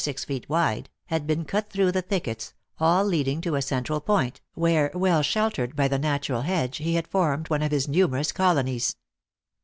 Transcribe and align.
six 0.03 0.25
feet 0.25 0.49
wide, 0.49 0.89
had 1.05 1.27
been 1.27 1.45
cut 1.45 1.69
through 1.69 1.91
the 1.91 2.01
thickets, 2.01 2.55
all 2.79 3.05
leading 3.05 3.39
to 3.39 3.53
a 3.53 3.61
central 3.61 3.99
point, 4.01 4.41
where, 4.55 4.89
well 4.95 5.21
sheltered 5.21 5.75
by 5.75 5.87
the 5.87 5.99
natural 5.99 6.41
hedge, 6.41 6.77
he 6.77 6.95
had 6.95 7.07
formed 7.07 7.47
one 7.51 7.61
of 7.61 7.69
his 7.71 7.87
numerous 7.87 8.31
colonies. 8.31 8.95